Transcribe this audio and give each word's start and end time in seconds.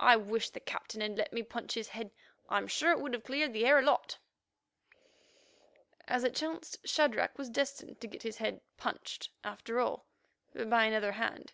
I 0.00 0.16
wish 0.16 0.48
the 0.48 0.60
Captain 0.60 1.02
had 1.02 1.18
let 1.18 1.34
me 1.34 1.42
punch 1.42 1.74
his 1.74 1.88
head. 1.90 2.10
I'm 2.48 2.66
sure 2.66 2.92
it 2.92 2.98
would 2.98 3.12
have 3.12 3.24
cleared 3.24 3.52
the 3.52 3.66
air 3.66 3.78
a 3.78 3.82
lot." 3.82 4.16
As 6.08 6.24
it 6.24 6.34
chanced, 6.34 6.78
Shadrach 6.88 7.36
was 7.36 7.50
destined 7.50 8.00
to 8.00 8.06
get 8.08 8.22
his 8.22 8.38
head 8.38 8.62
"punched" 8.78 9.28
after 9.44 9.78
all, 9.78 10.06
but 10.54 10.70
by 10.70 10.84
another 10.86 11.12
hand. 11.12 11.52